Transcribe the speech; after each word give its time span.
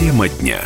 Тема 0.00 0.28
дня. 0.30 0.64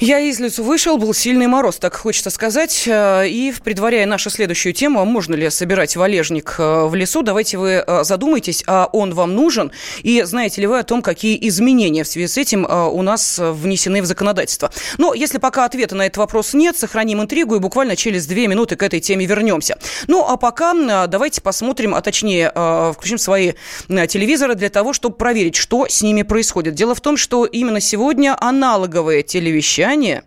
Я 0.00 0.20
из 0.20 0.38
лесу 0.38 0.62
вышел, 0.62 0.96
был 0.96 1.12
сильный 1.12 1.48
мороз, 1.48 1.78
так 1.78 1.96
хочется 1.96 2.30
сказать. 2.30 2.84
Э, 2.86 3.26
и, 3.26 3.52
предваряя 3.64 4.06
нашу 4.06 4.30
следующую 4.30 4.72
тему, 4.72 5.00
а 5.00 5.04
можно 5.04 5.34
ли 5.34 5.50
собирать 5.50 5.96
валежник 5.96 6.54
э, 6.56 6.84
в 6.84 6.94
лесу, 6.94 7.22
давайте 7.22 7.58
вы 7.58 7.82
э, 7.84 8.04
задумайтесь, 8.04 8.62
а 8.68 8.88
он 8.92 9.12
вам 9.12 9.34
нужен? 9.34 9.72
И 10.04 10.22
знаете 10.22 10.60
ли 10.60 10.68
вы 10.68 10.78
о 10.78 10.84
том, 10.84 11.02
какие 11.02 11.36
изменения 11.48 12.04
в 12.04 12.06
связи 12.06 12.28
с 12.28 12.38
этим 12.38 12.64
у 12.64 13.02
нас 13.02 13.40
внесены 13.40 14.00
в 14.00 14.06
законодательство? 14.06 14.70
Но 14.98 15.14
если 15.14 15.38
пока 15.38 15.64
ответа 15.64 15.96
на 15.96 16.06
этот 16.06 16.18
вопрос 16.18 16.54
нет, 16.54 16.76
сохраним 16.76 17.20
интригу 17.20 17.56
и 17.56 17.58
буквально 17.58 17.96
через 17.96 18.28
две 18.28 18.46
минуты 18.46 18.76
к 18.76 18.84
этой 18.84 19.00
теме 19.00 19.26
вернемся. 19.26 19.78
Ну, 20.06 20.24
а 20.24 20.36
пока 20.36 21.08
давайте 21.08 21.40
посмотрим, 21.40 21.96
а 21.96 22.02
точнее 22.02 22.52
включим 22.92 23.18
свои 23.18 23.54
телевизоры 23.88 24.54
для 24.54 24.70
того, 24.70 24.92
чтобы 24.92 25.16
проверить, 25.16 25.56
что 25.56 25.88
с 25.88 26.02
ними 26.02 26.22
происходит. 26.22 26.74
Дело 26.74 26.94
в 26.94 27.00
том, 27.00 27.16
что 27.16 27.46
именно 27.46 27.80
сегодня 27.80 28.36
аналоговые 28.38 29.24
телевещания 29.24 29.87
влияние 29.88 30.24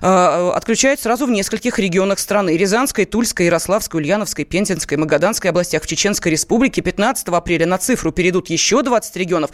э, 0.00 0.50
отключают 0.54 1.00
сразу 1.00 1.26
в 1.26 1.30
нескольких 1.30 1.78
регионах 1.78 2.18
страны. 2.18 2.56
Рязанской, 2.56 3.04
Тульской, 3.04 3.46
Ярославской, 3.46 4.00
Ульяновской, 4.00 4.44
Пензенской, 4.44 4.96
Магаданской 4.96 5.50
областях. 5.50 5.82
В 5.82 5.86
Чеченской 5.86 6.32
республике 6.32 6.82
15 6.82 7.28
апреля 7.28 7.66
на 7.66 7.78
цифру 7.78 8.12
перейдут 8.12 8.50
еще 8.50 8.82
20 8.82 9.16
регионов. 9.16 9.50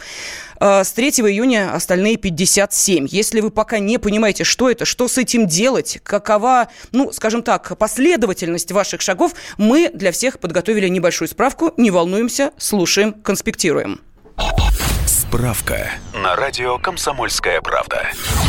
Э, 0.59 0.83
с 0.83 0.91
3 0.91 1.09
июня 1.09 1.73
остальные 1.73 2.17
57. 2.17 3.07
Если 3.09 3.41
вы 3.41 3.49
пока 3.49 3.79
не 3.79 3.97
понимаете, 3.97 4.43
что 4.43 4.69
это, 4.69 4.85
что 4.85 5.07
с 5.07 5.17
этим 5.17 5.47
делать, 5.47 5.99
какова, 6.03 6.67
ну, 6.91 7.11
скажем 7.11 7.41
так, 7.41 7.77
последовательность 7.77 8.71
ваших 8.71 9.01
шагов, 9.01 9.33
мы 9.57 9.89
для 9.93 10.11
всех 10.11 10.39
подготовили 10.39 10.87
небольшую 10.87 11.27
справку. 11.27 11.73
Не 11.77 11.91
волнуемся, 11.91 12.51
слушаем, 12.57 13.13
конспектируем. 13.13 14.06
Справка 15.27 15.91
на 16.13 16.37
радио 16.37 16.77
«Комсомольская 16.77 17.59
правда». 17.59 18.07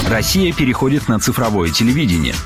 Россия 0.09 0.53
переходит 0.53 1.09
на 1.09 1.19
цифровое 1.19 1.70
телевидение. 1.70 2.37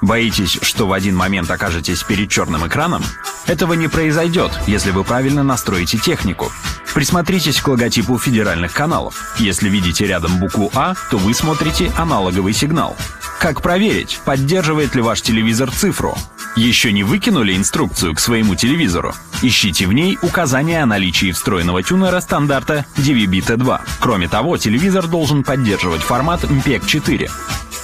Боитесь, 0.00 0.58
что 0.62 0.86
в 0.86 0.94
один 0.94 1.14
момент 1.14 1.50
окажетесь 1.50 2.02
перед 2.02 2.30
черным 2.30 2.66
экраном? 2.66 3.02
Этого 3.46 3.74
не 3.74 3.88
произойдет, 3.88 4.52
если 4.66 4.90
вы 4.90 5.04
правильно 5.04 5.42
настроите 5.42 5.98
технику. 5.98 6.50
Присмотритесь 6.94 7.60
к 7.60 7.68
логотипу 7.68 8.18
федеральных 8.18 8.72
каналов. 8.72 9.34
Если 9.38 9.68
видите 9.68 10.06
рядом 10.06 10.38
букву 10.38 10.70
«А», 10.74 10.94
то 11.10 11.18
вы 11.18 11.34
смотрите 11.34 11.92
аналоговый 11.98 12.54
сигнал. 12.54 12.96
Как 13.44 13.60
проверить, 13.60 14.20
поддерживает 14.24 14.94
ли 14.94 15.02
ваш 15.02 15.20
телевизор 15.20 15.70
цифру? 15.70 16.16
Еще 16.56 16.92
не 16.92 17.04
выкинули 17.04 17.54
инструкцию 17.54 18.14
к 18.14 18.18
своему 18.18 18.54
телевизору? 18.54 19.12
Ищите 19.42 19.86
в 19.86 19.92
ней 19.92 20.18
указание 20.22 20.82
о 20.82 20.86
наличии 20.86 21.30
встроенного 21.30 21.82
тюнера 21.82 22.20
стандарта 22.20 22.86
DVB-T2. 22.96 23.80
Кроме 24.00 24.28
того, 24.28 24.56
телевизор 24.56 25.08
должен 25.08 25.44
поддерживать 25.44 26.00
формат 26.00 26.44
MPEG-4. 26.44 27.30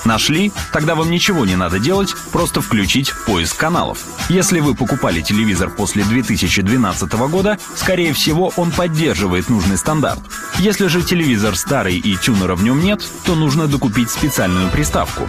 Нашли? 0.05 0.53
Тогда 0.73 0.95
вам 0.95 1.11
ничего 1.11 1.45
не 1.45 1.57
надо 1.57 1.79
делать, 1.79 2.15
просто 2.33 2.61
включить 2.61 3.13
поиск 3.27 3.57
каналов. 3.57 3.99
Если 4.29 4.61
вы 4.61 4.75
покупали 4.75 5.21
телевизор 5.21 5.71
после 5.71 6.05
2012 6.05 7.13
года, 7.13 7.59
скорее 7.77 8.13
всего, 8.13 8.53
он 8.57 8.71
поддерживает 8.71 9.49
нужный 9.49 9.77
стандарт. 9.77 10.21
Если 10.59 10.87
же 10.87 11.03
телевизор 11.03 11.57
старый 11.57 11.97
и 11.99 12.17
тюнера 12.17 12.55
в 12.55 12.63
нем 12.63 12.83
нет, 12.83 13.03
то 13.25 13.35
нужно 13.35 13.67
докупить 13.67 14.11
специальную 14.11 14.69
приставку. 14.71 15.29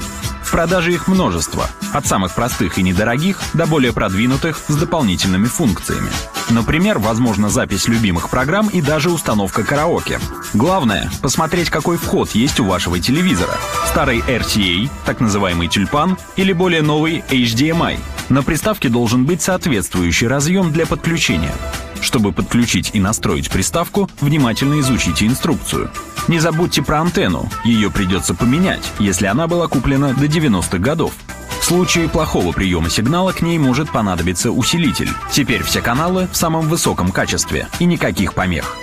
В 0.52 0.54
продаже 0.54 0.92
их 0.92 1.08
множество, 1.08 1.66
от 1.94 2.06
самых 2.06 2.36
простых 2.36 2.78
и 2.78 2.84
недорогих 2.84 3.40
до 3.54 3.66
более 3.66 3.94
продвинутых 3.94 4.62
с 4.68 4.76
дополнительными 4.76 5.46
функциями. 5.46 6.10
Например, 6.50 7.00
возможна 7.00 7.50
запись 7.50 7.88
любимых 7.88 8.30
программ 8.30 8.68
и 8.68 8.82
даже 8.82 9.12
установка 9.12 9.64
караоке. 9.64 10.20
Главное– 10.54 11.10
посмотреть, 11.22 11.70
какой 11.70 11.96
вход 11.96 12.32
есть 12.32 12.60
у 12.60 12.66
вашего 12.66 13.00
телевизора. 13.00 13.56
Старый 13.88 14.20
RTA, 14.20 14.90
так 15.06 15.22
называемый 15.22 15.70
тюльпан, 15.70 16.18
или 16.36 16.52
более 16.52 16.82
новый 16.82 17.24
HDMI. 17.30 17.98
На 18.28 18.44
приставке 18.44 18.90
должен 18.90 19.24
быть 19.24 19.42
соответствующий 19.42 20.28
разъем 20.28 20.74
для 20.74 20.86
подключения. 20.86 21.54
Чтобы 22.02 22.34
подключить 22.34 22.92
и 22.92 23.00
настроить 23.00 23.50
приставку, 23.50 24.10
внимательно 24.20 24.82
изучите 24.82 25.28
инструкцию. 25.28 25.90
Не 26.32 26.40
забудьте 26.40 26.82
про 26.82 27.02
антенну, 27.02 27.50
ее 27.66 27.92
придется 27.92 28.34
поменять, 28.34 28.90
если 29.00 29.26
она 29.26 29.48
была 29.48 29.68
куплена 29.68 30.14
до 30.14 30.28
90-х 30.28 30.78
годов. 30.78 31.12
В 31.60 31.66
случае 31.66 32.08
плохого 32.08 32.54
приема 32.54 32.90
сигнала 32.90 33.34
к 33.34 33.42
ней 33.42 33.58
может 33.58 33.92
понадобиться 33.92 34.50
усилитель. 34.50 35.10
Теперь 35.30 35.62
все 35.62 35.82
каналы 35.82 36.30
в 36.32 36.38
самом 36.38 36.70
высоком 36.70 37.12
качестве 37.12 37.68
и 37.80 37.84
никаких 37.84 38.34
помех. 38.34 38.78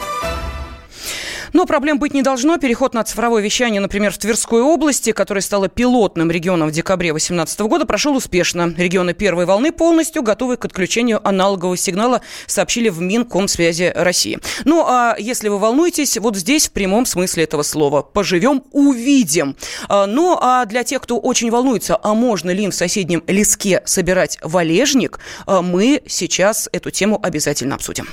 Но 1.53 1.67
проблем 1.67 1.99
быть 1.99 2.15
не 2.15 2.23
должно. 2.23 2.57
Переход 2.59 2.95
на 2.95 3.05
цифровое 3.05 3.43
вещание, 3.43 3.81
например, 3.81 4.13
в 4.13 4.19
Тверской 4.19 4.63
области, 4.63 5.13
которая 5.13 5.43
стала 5.43 5.69
пилотным 5.69 6.31
регионом 6.31 6.69
в 6.69 6.73
декабре 6.73 7.11
2018 7.11 7.61
года, 7.61 7.87
прошел 7.87 8.17
успешно. 8.17 8.75
Регионы 8.77 9.15
первой 9.15 9.47
волны 9.47 9.73
полностью 9.73 10.23
готовы 10.23 10.57
к 10.57 10.65
отключению 10.65 11.27
аналогового 11.27 11.77
сигнала, 11.77 12.21
сообщили 12.47 12.89
в 12.89 13.01
Минкомсвязи 13.01 13.93
России. 13.95 14.39
Ну, 14.65 14.85
а 14.87 15.17
если 15.19 15.49
вы 15.49 15.59
волнуетесь, 15.59 16.17
вот 16.19 16.37
здесь 16.37 16.69
в 16.69 16.73
прямом 16.73 17.07
смысле 17.07 17.45
этого 17.45 17.63
слова. 17.63 18.03
Поживем, 18.03 18.63
увидим. 18.73 19.57
А, 19.89 20.07
ну, 20.07 20.39
а 20.41 20.65
для 20.67 20.85
тех, 20.85 21.03
кто 21.03 21.19
очень 21.19 21.51
волнуется, 21.51 21.99
а 22.03 22.15
можно 22.15 22.51
ли 22.51 22.65
им 22.65 22.71
в 22.71 22.75
соседнем 22.75 23.23
леске 23.27 23.83
собирать 23.85 24.39
валежник, 24.43 25.19
а, 25.47 25.63
мы 25.63 26.03
сейчас 26.07 26.69
эту 26.73 26.91
тему 26.91 27.19
обязательно 27.23 27.75
обсудим. 27.75 28.09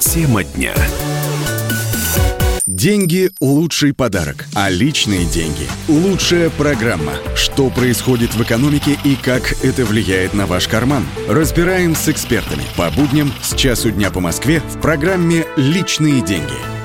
Тема 0.00 0.44
дня. 0.44 0.74
Деньги– 2.70 3.30
лучший 3.40 3.94
подарок, 3.94 4.44
а 4.54 4.68
личные 4.68 5.24
деньги– 5.24 5.66
лучшая 5.88 6.50
программа. 6.50 7.14
Что 7.34 7.70
происходит 7.70 8.34
в 8.34 8.42
экономике 8.42 8.98
и 9.04 9.16
как 9.16 9.64
это 9.64 9.86
влияет 9.86 10.34
на 10.34 10.44
ваш 10.44 10.68
карман? 10.68 11.06
Разбираем 11.26 11.94
с 11.94 12.10
экспертами 12.10 12.64
по 12.76 12.90
будням 12.90 13.32
с 13.42 13.54
часу 13.54 13.90
дня 13.90 14.10
по 14.10 14.20
Москве 14.20 14.60
в 14.60 14.82
программе 14.82 15.46
«Личные 15.56 16.22
деньги». 16.22 16.77